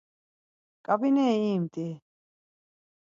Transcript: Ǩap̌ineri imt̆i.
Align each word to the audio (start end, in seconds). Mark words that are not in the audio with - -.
Ǩap̌ineri 0.85 1.49
imt̆i. 1.55 1.87